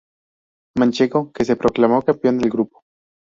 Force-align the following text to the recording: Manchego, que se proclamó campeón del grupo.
Manchego, 0.79 1.31
que 1.31 1.45
se 1.45 1.55
proclamó 1.57 2.01
campeón 2.01 2.39
del 2.39 2.49
grupo. 2.49 2.81